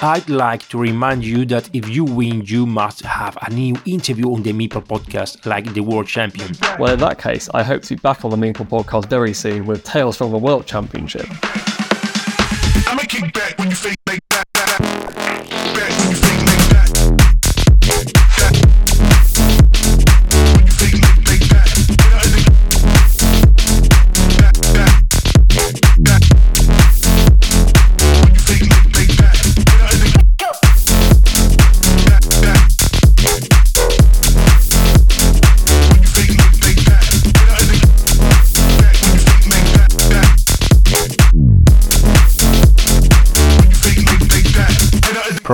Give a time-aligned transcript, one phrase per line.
[0.00, 4.32] I'd like to remind you that if you win, you must have a new interview
[4.32, 6.52] on the Meeple podcast, like the world champion.
[6.78, 9.66] Well, in that case, I hope to be back on the Meeple podcast very soon
[9.66, 11.26] with Tales from the World Championship.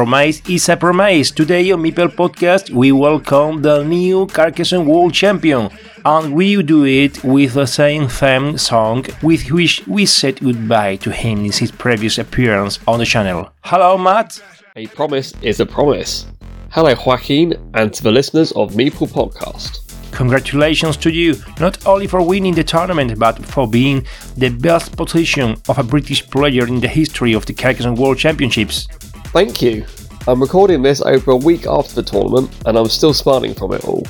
[0.05, 1.31] Promise is a promise.
[1.31, 5.71] Today on Meeple Podcast, we welcome the new Carcassonne World Champion,
[6.05, 11.11] and we do it with the same theme song with which we said goodbye to
[11.11, 13.51] him in his previous appearance on the channel.
[13.62, 14.43] Hello, Matt.
[14.77, 16.27] A promise is a promise.
[16.69, 19.81] Hello, Joaquin, and to the listeners of Meeple Podcast.
[20.12, 24.05] Congratulations to you, not only for winning the tournament, but for being
[24.37, 28.87] the best position of a British player in the history of the Carcassonne World Championships.
[29.34, 29.84] Thank you.
[30.27, 33.84] I'm recording this over a week after the tournament, and I'm still smiling from it
[33.84, 34.03] all.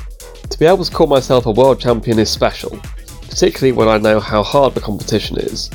[0.49, 2.79] To be able to call myself a world champion is special,
[3.23, 5.69] particularly when I know how hard the competition is.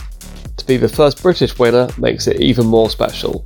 [0.56, 3.44] To be the first British winner makes it even more special.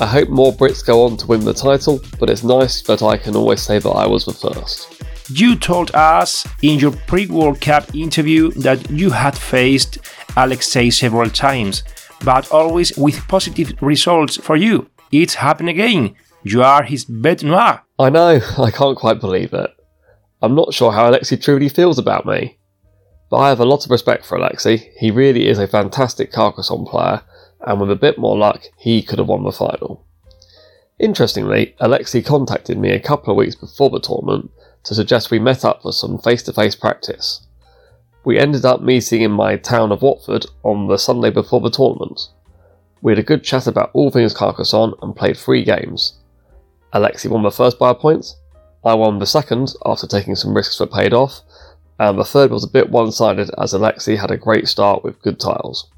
[0.00, 3.18] I hope more Brits go on to win the title, but it's nice that I
[3.18, 5.04] can always say that I was the first.
[5.28, 9.98] You told us in your pre World Cup interview that you had faced
[10.38, 11.82] Alexei several times,
[12.24, 14.88] but always with positive results for you.
[15.12, 16.16] It's happened again.
[16.42, 17.82] You are his bête noire.
[17.98, 19.70] I know, I can't quite believe it.
[20.40, 22.58] I'm not sure how Alexei truly feels about me.
[23.30, 24.90] But I have a lot of respect for Alexei.
[24.98, 27.22] He really is a fantastic Carcassonne player,
[27.60, 30.04] and with a bit more luck, he could have won the final.
[30.98, 34.50] Interestingly, Alexei contacted me a couple of weeks before the tournament
[34.84, 37.46] to suggest we met up for some face to face practice.
[38.24, 42.28] We ended up meeting in my town of Watford on the Sunday before the tournament.
[43.02, 46.18] We had a good chat about all things Carcassonne and played three games.
[46.92, 48.36] Alexei won the first by a point,
[48.84, 51.40] I won the second after taking some risks that paid off,
[51.98, 55.22] and the third was a bit one sided as Alexei had a great start with
[55.22, 55.88] good tiles.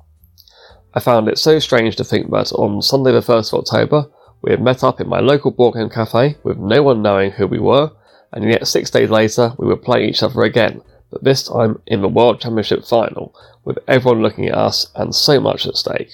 [0.92, 4.06] I found it so strange to think that on Sunday the 1st of October,
[4.42, 7.46] we had met up in my local board game cafe with no one knowing who
[7.46, 7.90] we were,
[8.32, 12.02] and yet six days later we were playing each other again, but this time in
[12.02, 13.34] the World Championship final,
[13.64, 16.10] with everyone looking at us and so much at stake.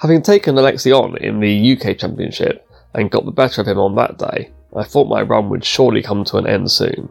[0.00, 3.96] Having taken Alexei on in the UK Championship and got the better of him on
[3.96, 7.10] that day, I thought my run would surely come to an end soon.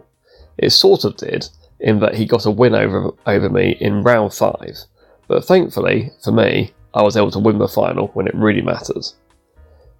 [0.58, 1.48] It sort of did,
[1.80, 4.80] in that he got a win over, over me in round 5,
[5.28, 9.16] but thankfully, for me, I was able to win the final when it really matters.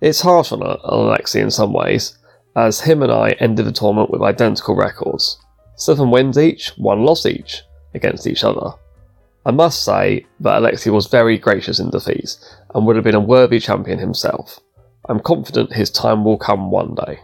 [0.02, 2.18] It's harsh on, Alexei in some ways,
[2.56, 5.38] as him and I ended the tournament with identical records.
[5.76, 7.62] Seven wins each, one loss each,
[7.94, 8.72] against each other.
[9.46, 12.38] I must say that Alexei was very gracious in defeat
[12.74, 14.60] and would have been a worthy champion himself.
[15.08, 17.20] I'm confident his time will come one day.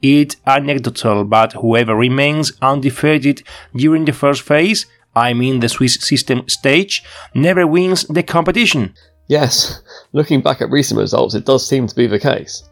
[0.00, 3.42] It's anecdotal, but whoever remains undefeated
[3.74, 7.02] during the first phase, I mean the Swiss system stage,
[7.34, 8.94] never wins the competition.
[9.26, 12.62] Yes, looking back at recent results, it does seem to be the case.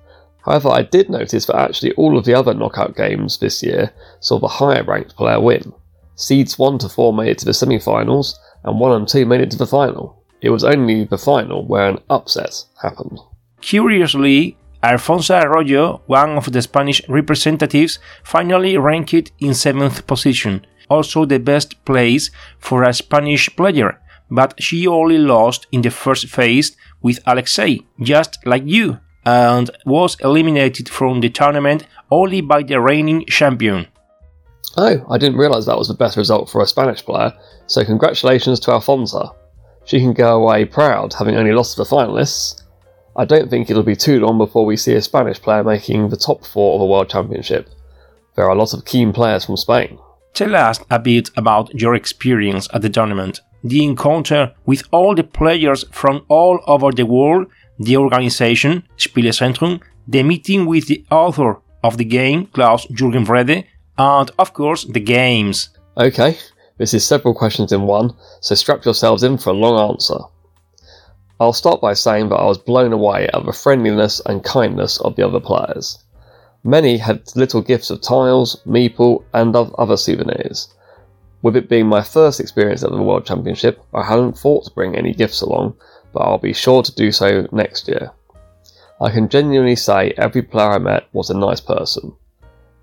[0.44, 4.38] However, I did notice that actually all of the other knockout games this year saw
[4.38, 5.72] the higher ranked player win.
[6.14, 9.40] Seeds 1 to 4 made it to the semi finals, and 1 and 2 made
[9.40, 10.22] it to the final.
[10.40, 13.18] It was only the final where an upset happened.
[13.60, 21.38] Curiously, Alfonso Arroyo, one of the Spanish representatives, finally ranked in seventh position, also the
[21.38, 24.00] best place for a Spanish player,
[24.30, 30.16] but she only lost in the first phase with Alexei, just like you, and was
[30.20, 33.86] eliminated from the tournament only by the reigning champion.
[34.78, 37.32] Oh, I didn't realise that was the best result for a Spanish player,
[37.66, 39.34] so congratulations to Alfonso.
[39.86, 42.62] She can go away proud, having only lost to the finalists.
[43.16, 46.16] I don't think it'll be too long before we see a Spanish player making the
[46.16, 47.70] top four of a World Championship.
[48.34, 49.98] There are a lot of keen players from Spain.
[50.34, 55.24] Tell us a bit about your experience at the tournament, the encounter with all the
[55.24, 57.46] players from all over the world,
[57.78, 63.64] the organization, Spielezentrum, the meeting with the author of the game, Klaus Jürgen Wrede,
[63.98, 65.70] and of course the games.
[65.96, 66.38] Okay,
[66.78, 70.18] this is several questions in one, so strap yourselves in for a long answer.
[71.38, 75.16] I'll start by saying that I was blown away at the friendliness and kindness of
[75.16, 76.02] the other players.
[76.64, 80.68] Many had little gifts of tiles, meeple, and of other souvenirs.
[81.42, 84.96] With it being my first experience at the World Championship, I hadn't thought to bring
[84.96, 85.76] any gifts along,
[86.12, 88.10] but I'll be sure to do so next year.
[89.00, 92.14] I can genuinely say every player I met was a nice person.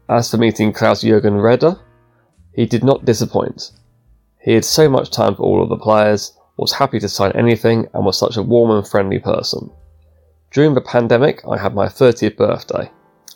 [0.10, 1.80] As for meeting Klaus Jürgen Wrede,
[2.54, 3.72] he did not disappoint.
[4.42, 7.88] He had so much time for all of the players, was happy to sign anything,
[7.94, 9.72] and was such a warm and friendly person.
[10.52, 12.92] During the pandemic, I had my 30th birthday,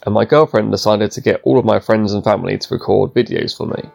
[0.05, 3.55] and my girlfriend decided to get all of my friends and family to record videos
[3.55, 3.89] for me.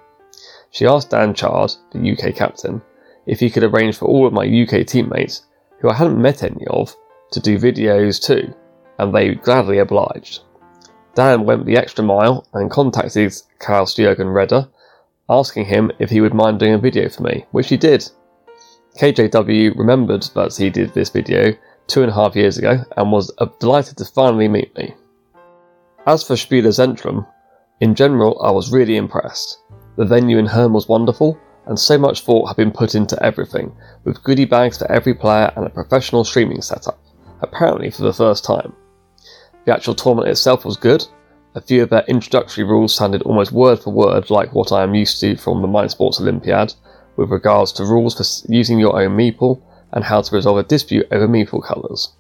[0.71, 2.81] She asked Dan Chard, the UK captain,
[3.27, 5.43] if he could arrange for all of my UK teammates,
[5.81, 6.97] who I hadn't met any of,
[7.33, 8.55] to do videos too,
[8.99, 10.41] and they gladly obliged.
[11.15, 14.69] Dan went the extra mile and contacted Klaus Jürgen Wrede,
[15.29, 18.09] asking him if he would mind doing a video for me, which he did.
[18.99, 21.53] KJW remembered that he did this video
[21.87, 24.95] two and a half years ago and was uh, delighted to finally meet me.
[26.07, 27.27] As for Spielezentrum,
[27.81, 29.59] in general I was really impressed.
[29.97, 33.75] The venue in Herne was wonderful, and so much thought had been put into everything,
[34.05, 36.99] with goodie bags for every player and a professional streaming setup,
[37.41, 38.75] apparently for the first time.
[39.65, 41.07] The actual tournament itself was good.
[41.55, 44.95] A few of their introductory rules sounded almost word for word like what I am
[44.95, 46.75] used to from the Mind Sports Olympiad,
[47.17, 49.63] with regards to rules for using your own meeple
[49.93, 52.13] and how to resolve a dispute over meeple colours.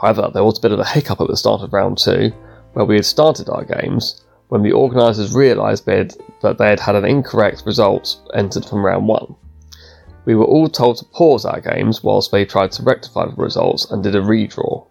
[0.00, 2.32] However, there was a bit of a hiccup at the start of round two,
[2.74, 6.16] where we had started our games, when the organisers realised that
[6.58, 9.34] they had had an incorrect result entered from round one.
[10.26, 13.90] We were all told to pause our games whilst they tried to rectify the results
[13.90, 14.86] and did a redraw.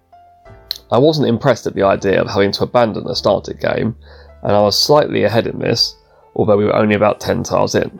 [0.94, 3.96] I wasn't impressed at the idea of having to abandon a started game,
[4.44, 5.96] and I was slightly ahead in this,
[6.36, 8.00] although we were only about 10 tiles in.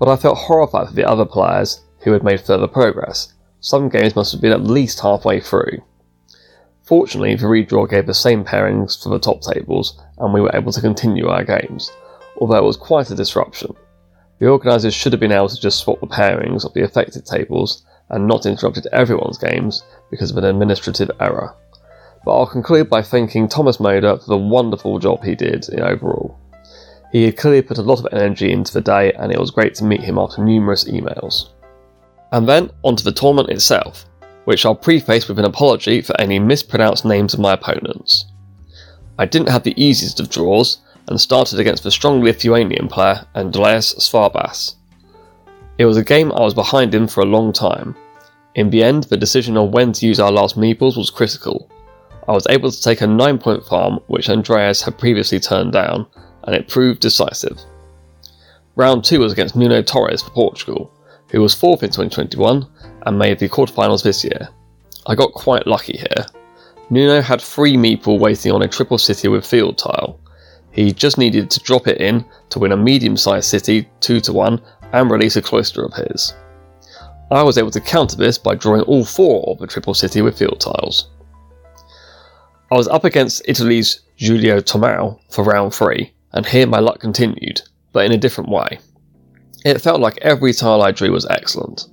[0.00, 3.32] But I felt horrified for the other players who had made further progress.
[3.60, 5.84] Some games must have been at least halfway through.
[6.82, 10.72] Fortunately, the redraw gave the same pairings for the top tables, and we were able
[10.72, 11.92] to continue our games,
[12.40, 13.72] although it was quite a disruption.
[14.40, 17.84] The organisers should have been able to just swap the pairings of the affected tables
[18.08, 21.54] and not interrupted everyone's games because of an administrative error
[22.26, 26.36] but I'll conclude by thanking Thomas Moder for the wonderful job he did in overall.
[27.12, 29.76] He had clearly put a lot of energy into the day, and it was great
[29.76, 31.50] to meet him after numerous emails.
[32.32, 34.06] And then onto the tournament itself,
[34.44, 38.26] which I'll preface with an apology for any mispronounced names of my opponents.
[39.20, 43.94] I didn't have the easiest of draws, and started against the strong Lithuanian player Andreas
[43.94, 44.74] Svarbas.
[45.78, 47.94] It was a game I was behind him for a long time.
[48.56, 51.70] In the end, the decision on when to use our last meeples was critical,
[52.28, 56.06] I was able to take a 9 point farm which Andreas had previously turned down,
[56.44, 57.58] and it proved decisive.
[58.74, 60.92] Round 2 was against Nuno Torres for Portugal,
[61.30, 62.66] who was 4th in 2021
[63.06, 64.48] and made the quarterfinals this year.
[65.06, 66.26] I got quite lucky here.
[66.90, 70.20] Nuno had three meeple waiting on a triple city with field tile.
[70.72, 74.32] He just needed to drop it in to win a medium sized city 2 to
[74.32, 74.60] 1
[74.92, 76.34] and release a cloister of his.
[77.30, 80.38] I was able to counter this by drawing all four of the triple city with
[80.38, 81.08] field tiles.
[82.68, 87.62] I was up against Italy's Giulio Tomau for round three, and here my luck continued,
[87.92, 88.80] but in a different way.
[89.64, 91.86] It felt like every tile I drew was excellent.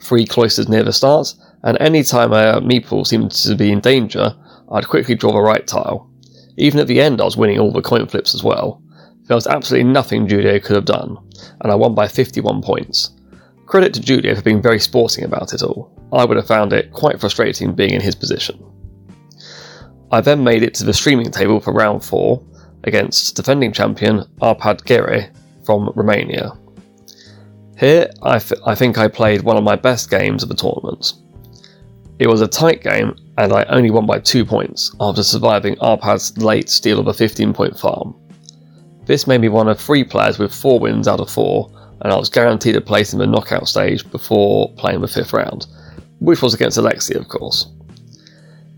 [0.00, 1.34] Three cloisters near the start,
[1.64, 4.36] and any time a meeple seemed to be in danger,
[4.70, 6.08] I'd quickly draw the right tile.
[6.56, 8.80] Even at the end, I was winning all the coin flips as well.
[9.24, 11.16] There was absolutely nothing Giulio could have done,
[11.60, 13.10] and I won by 51 points.
[13.66, 15.90] Credit to Giulio for being very sporting about it all.
[16.12, 18.62] I would have found it quite frustrating being in his position.
[20.12, 22.42] I then made it to the streaming table for round 4
[22.84, 25.30] against defending champion Arpad Gere
[25.64, 26.52] from Romania.
[27.78, 31.12] Here, I, think I played one of my best games of the tournament.
[32.18, 36.36] It was a tight game, and I only won by 2 points after surviving Arpad's
[36.36, 38.14] late steal of a 15 point farm.
[39.06, 41.70] This made me one of three players with 4 wins out of 4,
[42.02, 45.66] and I was guaranteed a place in the knockout stage before playing the fifth round,
[46.18, 47.68] which was against Alexei, of course.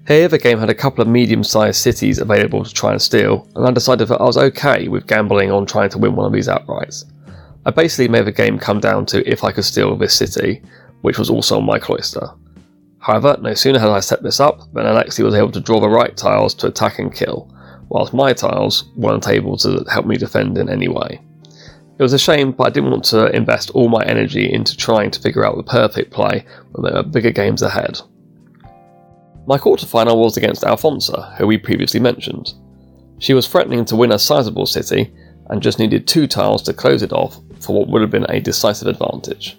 [0.06, 3.48] Here, the game had a couple of medium sized cities available to try and steal,
[3.54, 6.32] and I decided that I was okay with gambling on trying to win one of
[6.32, 6.94] these outright.
[7.64, 10.60] I basically made the game come down to if I could steal this city,
[11.02, 12.30] which was also on my cloister.
[12.98, 15.88] However, no sooner had I set this up than Alexei was able to draw the
[15.88, 17.48] right tiles to attack and kill,
[17.88, 21.20] whilst my tiles weren't able to help me defend in any way.
[21.98, 25.12] It was a shame, but I didn't want to invest all my energy into trying
[25.12, 28.00] to figure out the perfect play when there were bigger games ahead.
[29.46, 32.54] My quarterfinal was against Alfonso, who we previously mentioned.
[33.18, 35.12] She was threatening to win a sizable city
[35.50, 38.40] and just needed two tiles to close it off for what would have been a
[38.40, 39.58] decisive advantage.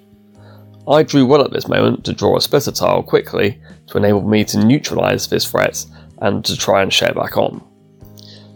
[0.87, 4.43] I drew well at this moment to draw a splitter tile quickly to enable me
[4.45, 5.85] to neutralise this threat
[6.21, 7.63] and to try and share back on.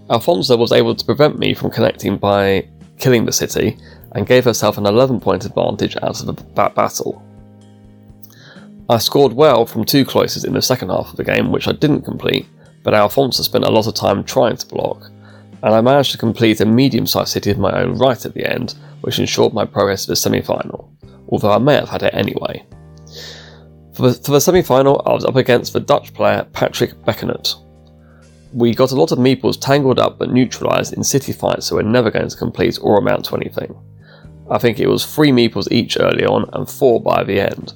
[0.10, 2.68] Alfonso was able to prevent me from connecting by
[2.98, 3.78] killing the city
[4.14, 7.22] and gave herself an 11 point advantage out of that battle.
[8.90, 11.74] I scored well from two cloisters in the second half of the game, which I
[11.74, 12.46] didn't complete,
[12.84, 15.12] but Alfonso spent a lot of time trying to block,
[15.62, 18.50] and I managed to complete a medium sized city of my own right at the
[18.50, 20.90] end, which ensured my progress to the semi final,
[21.28, 22.66] although I may have had it anyway.
[23.94, 27.56] For the, the semi final, I was up against the Dutch player Patrick Beckenert.
[28.54, 31.82] We got a lot of meeples tangled up but neutralised in city fights so we're
[31.82, 33.76] never going to complete or amount to anything.
[34.50, 37.74] I think it was three meeples each early on and four by the end.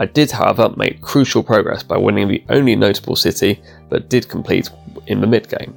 [0.00, 4.70] I did, however, make crucial progress by winning the only notable city that did complete
[5.08, 5.74] in the mid game.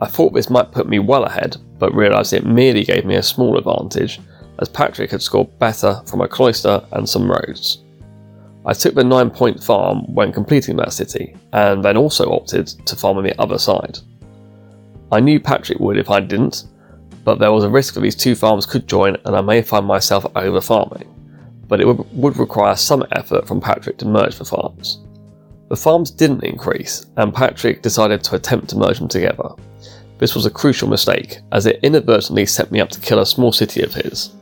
[0.00, 3.22] I thought this might put me well ahead, but realised it merely gave me a
[3.22, 4.20] small advantage,
[4.60, 7.82] as Patrick had scored better from a cloister and some roads.
[8.64, 12.96] I took the 9 point farm when completing that city, and then also opted to
[12.96, 13.98] farm on the other side.
[15.10, 16.64] I knew Patrick would if I didn't,
[17.24, 19.86] but there was a risk that these two farms could join and I may find
[19.86, 21.08] myself over farming,
[21.68, 25.00] but it would, require some effort from Patrick to merge the farms.
[25.68, 29.50] The farms didn't increase, and Patrick decided to attempt to merge them together.
[30.18, 33.52] This was a crucial mistake, as it inadvertently set me up to kill a small
[33.52, 34.32] city of his.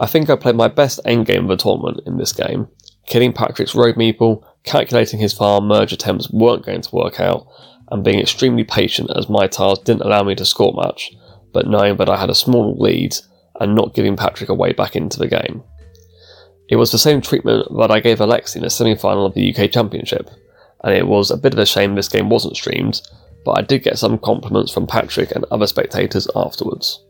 [0.00, 2.68] I think I played my best endgame of the tournament in this game,
[3.06, 7.46] killing Patrick's road meeple, calculating his farm merge attempts weren't going to work out,
[7.90, 11.12] and being extremely patient as my tiles didn't allow me to score much,
[11.52, 13.14] but knowing that I had a small lead
[13.60, 15.62] and not giving Patrick a way back into the game.
[16.68, 19.54] It was the same treatment that I gave Alexi in the semi final of the
[19.54, 20.30] UK Championship,
[20.84, 23.02] and it was a bit of a shame this game wasn't streamed,
[23.44, 27.04] but I did get some compliments from Patrick and other spectators afterwards.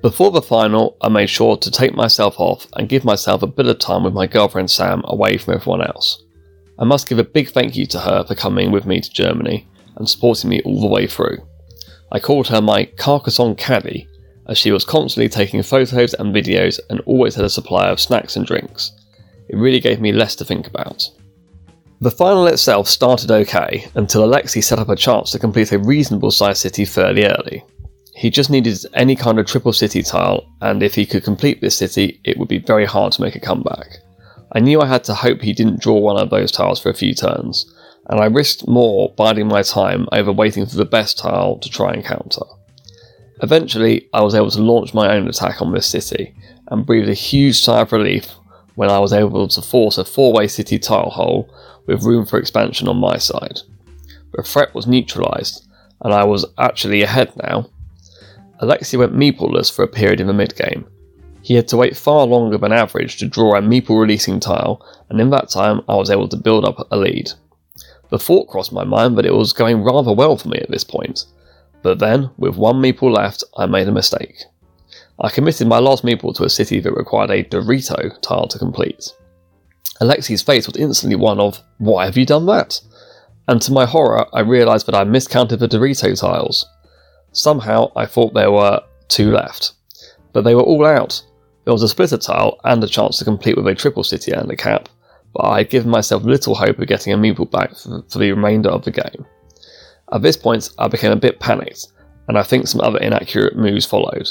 [0.00, 3.66] Before the final, I made sure to take myself off and give myself a bit
[3.66, 6.22] of time with my girlfriend Sam away from everyone else.
[6.78, 9.66] I must give a big thank you to her for coming with me to Germany
[9.96, 11.38] and supporting me all the way through.
[12.12, 14.08] I called her my Carcassonne caddy,
[14.48, 18.36] as she was constantly taking photos and videos and always had a supply of snacks
[18.36, 18.92] and drinks.
[19.48, 21.04] It really gave me less to think about.
[22.00, 26.30] The final itself started okay until Alexi set up a chance to complete a reasonable
[26.30, 27.64] sized city fairly early.
[28.14, 31.76] He just needed any kind of triple city tile, and if he could complete this
[31.76, 33.98] city, it would be very hard to make a comeback.
[34.52, 36.94] I knew I had to hope he didn't draw one of those tiles for a
[36.94, 37.72] few turns,
[38.08, 41.92] and I risked more biding my time over waiting for the best tile to try
[41.92, 42.42] and counter.
[43.42, 46.34] Eventually, I was able to launch my own attack on this city,
[46.68, 48.34] and breathed a huge sigh of relief
[48.74, 51.52] when I was able to force a four way city tile hole
[51.86, 53.60] with room for expansion on my side.
[54.32, 55.66] The threat was neutralised,
[56.02, 57.70] and I was actually ahead now,
[58.60, 60.86] Alexi went meepleless for a period in the mid game.
[61.42, 65.20] He had to wait far longer than average to draw a meeple releasing tile, and
[65.20, 67.30] in that time I was able to build up a lead.
[68.10, 70.82] The thought crossed my mind that it was going rather well for me at this
[70.82, 71.24] point,
[71.82, 74.44] but then, with one meeple left, I made a mistake.
[75.20, 79.12] I committed my last meeple to a city that required a Dorito tile to complete.
[80.00, 82.80] Alexi's face was instantly one of, Why have you done that?
[83.48, 86.66] And to my horror, I realised that I miscounted the Dorito tiles.
[87.32, 89.72] Somehow I thought there were two left,
[90.32, 91.22] but they were all out.
[91.64, 94.50] There was a splitter tile and a chance to complete with a triple city and
[94.50, 94.88] a cap,
[95.34, 98.30] but I had given myself little hope of getting a meeple back for, for the
[98.30, 99.26] remainder of the game.
[100.12, 101.88] At this point, I became a bit panicked,
[102.28, 104.30] and I think some other inaccurate moves followed.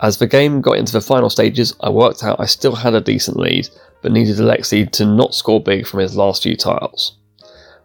[0.00, 3.00] As the game got into the final stages, I worked out I still had a
[3.00, 3.68] decent lead,
[4.02, 7.16] but needed Alexi to not score big from his last few tiles.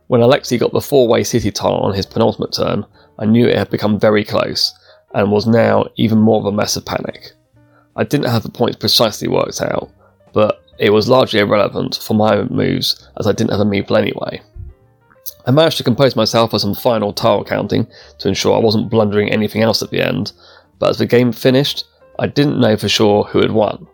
[0.07, 2.85] When Alexi got the four way city tile on his penultimate turn,
[3.19, 4.73] I knew it had become very close,
[5.13, 7.33] and was now even more of a mess of panic.
[7.95, 9.91] I didn't have the points precisely worked out,
[10.33, 14.41] but it was largely irrelevant for my moves as I didn't have a meeple anyway.
[15.45, 17.87] I managed to compose myself for some final tile counting
[18.19, 20.31] to ensure I wasn't blundering anything else at the end,
[20.79, 21.85] but as the game finished,
[22.19, 23.87] I didn't know for sure who had won.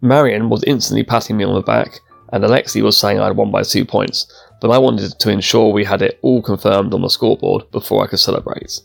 [0.00, 2.00] Marion was instantly patting me on the back,
[2.32, 4.26] and Alexi was saying I'd won by two points,
[4.60, 8.06] but I wanted to ensure we had it all confirmed on the scoreboard before I
[8.06, 8.80] could celebrate.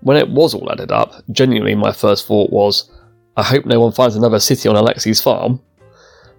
[0.00, 2.90] When it was all added up, genuinely my first thought was,
[3.36, 5.60] I hope no one finds another city on Alexi's farm.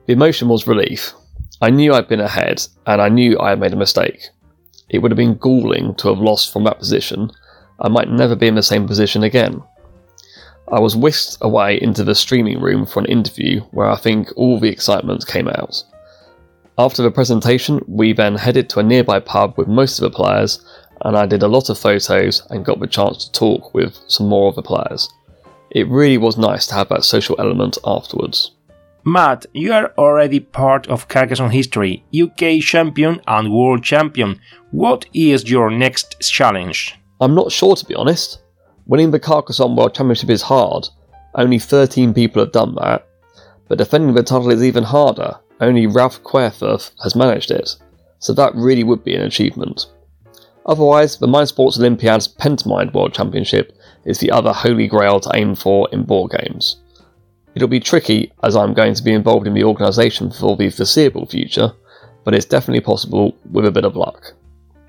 [0.05, 1.13] The emotion was relief.
[1.62, 4.29] I knew I'd been ahead, and I knew I had made a mistake.
[4.93, 7.31] It would have been galling to have lost from that position.
[7.79, 9.63] I might never be in the same position again.
[10.71, 14.59] I was whisked away into the streaming room for an interview where I think all
[14.59, 15.83] the excitement came out.
[16.77, 20.63] After the presentation, we then headed to a nearby pub with most of the players,
[21.01, 24.29] and I did a lot of photos and got the chance to talk with some
[24.29, 25.09] more of the players.
[25.71, 28.51] It really was nice to have that social element afterwards.
[29.05, 34.39] Matt, you are already part of Carcassonne history, UK champion and world champion.
[34.72, 36.98] What is your next challenge?
[37.19, 38.41] I'm not sure to be honest.
[38.86, 40.88] Winning the Carcassonne World Championship is hard.
[41.36, 43.05] Only 13 people have done that.
[43.67, 47.75] But defending the title is even harder, only Ralph Querfurth has managed it,
[48.19, 49.88] so that really would be an achievement.
[50.65, 55.55] Otherwise, the Mind Sports Olympiad's Pentamind World Championship is the other holy grail to aim
[55.55, 56.83] for in board games.
[57.55, 61.27] It'll be tricky as I'm going to be involved in the organisation for the foreseeable
[61.27, 61.72] future,
[62.24, 64.33] but it's definitely possible with a bit of luck.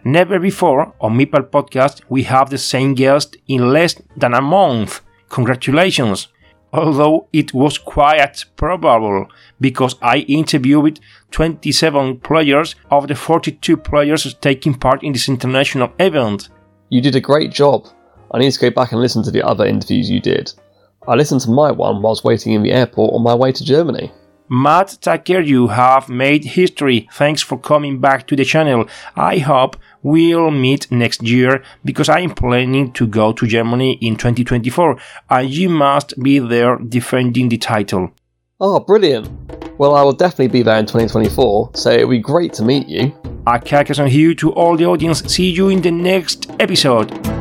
[0.05, 5.01] Never before on Meeple Podcast we have the same guest in less than a month.
[5.31, 6.29] Congratulations!
[6.73, 9.29] Although it was quite probable
[9.61, 16.49] because I interviewed 27 players of the 42 players taking part in this international event.
[16.89, 17.87] You did a great job.
[18.33, 20.53] I need to go back and listen to the other interviews you did.
[21.07, 24.13] I listened to my one whilst waiting in the airport on my way to Germany.
[24.49, 27.09] Matt Tucker, you have made history.
[27.13, 28.87] Thanks for coming back to the channel.
[29.17, 34.99] I hope we'll meet next year because I'm planning to go to Germany in 2024
[35.31, 38.11] and you must be there defending the title.
[38.61, 39.29] Oh, brilliant.
[39.79, 43.13] Well, I will definitely be there in 2024, so it'll be great to meet you.
[43.47, 45.21] A Carcassonne here to all the audience.
[45.25, 47.34] See you in the next episode.